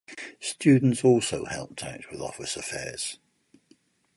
Students 0.39 1.03
also 1.03 1.45
helped 1.45 1.83
out 1.83 2.09
with 2.09 2.21
office 2.21 2.55
affairs. 2.57 3.19